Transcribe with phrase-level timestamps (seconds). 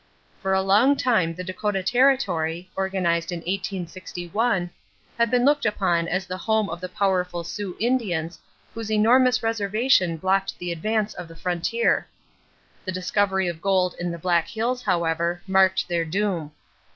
[0.41, 4.71] For a long time the Dakota territory, organized in 1861,
[5.15, 8.39] had been looked upon as the home of the powerful Sioux Indians
[8.73, 12.07] whose enormous reservation blocked the advance of the frontier.
[12.83, 16.51] The discovery of gold in the Black Hills, however, marked their doom.